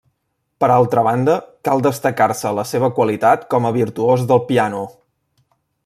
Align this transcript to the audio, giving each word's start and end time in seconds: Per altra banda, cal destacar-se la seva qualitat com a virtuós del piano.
Per 0.63 0.69
altra 0.75 1.03
banda, 1.07 1.35
cal 1.69 1.83
destacar-se 1.87 2.55
la 2.61 2.65
seva 2.71 2.91
qualitat 3.01 3.47
com 3.55 3.71
a 3.71 3.73
virtuós 3.79 4.25
del 4.33 4.43
piano. 4.53 4.83